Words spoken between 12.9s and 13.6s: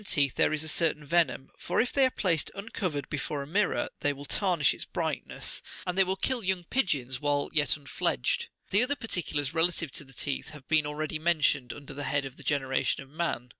of man.